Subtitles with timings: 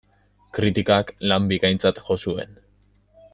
[0.57, 2.59] Kritikak lan bikaintzat jo zuen.